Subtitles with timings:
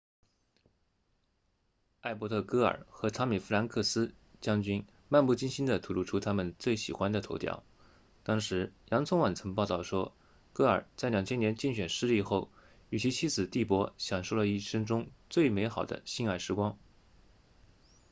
[1.99, 7.63] 艾伯特戈尔和汤米弗兰克斯将军漫不经心地吐露出他们最喜欢的头条
[8.23, 10.15] 当时洋葱网曾报道说
[10.53, 12.49] 戈尔在2000年竞选失利后
[12.89, 16.79] 与其妻子蒂珀享受了一生中最美好的性爱时光